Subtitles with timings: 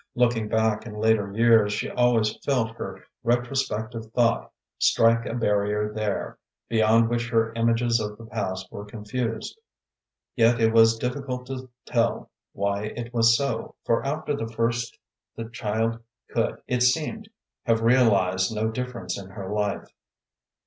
[0.15, 6.39] Looking back in later years, she always felt her retrospective thought strike a barrier there,
[6.67, 9.59] beyond which her images of the past were confused.
[10.35, 14.97] Yet it was difficult to tell why it was so, for after the first
[15.35, 15.99] the child
[16.31, 17.29] could, it seemed,
[17.67, 19.87] have realized no difference in her life.